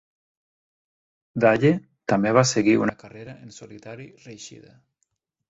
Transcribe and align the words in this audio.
Daye 1.45 1.71
també 2.13 2.31
va 2.39 2.43
seguir 2.53 2.75
una 2.87 2.97
carrera 3.05 3.37
en 3.45 3.55
solitari 3.59 4.09
reeixida. 4.27 4.75